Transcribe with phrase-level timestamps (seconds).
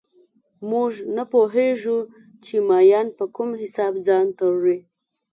[0.69, 1.99] موږ نه پوهېږو
[2.45, 4.77] چې مایان په کوم حساب ځان تړي